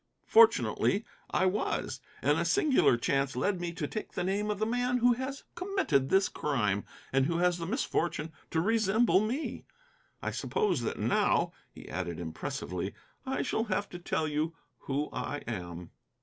[0.25, 2.01] Fortunately I was.
[2.23, 5.43] And a singular chance led me to take the name of the man who has
[5.53, 9.63] committed this crime, and who has the misfortune to resemble me.
[10.19, 12.95] I suppose that now," he added impressively,
[13.27, 15.91] "I shall have to tell you who I am."